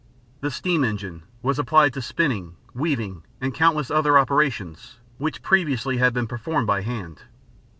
[0.39, 6.11] The steam engine was applied to spinning, weaving, and countless other operations which previously had
[6.11, 7.21] been performed by hand.